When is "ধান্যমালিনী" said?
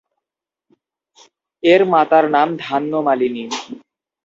2.61-3.43